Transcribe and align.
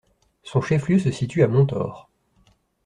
Son 0.41 0.61
chef-lieu 0.61 0.97
se 0.97 1.11
situe 1.11 1.43
à 1.43 1.47
Montaure. 1.47 2.09